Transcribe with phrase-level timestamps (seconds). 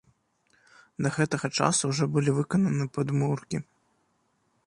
[1.05, 3.57] Да гэтага часу ўжо былі выкананы падмуркі.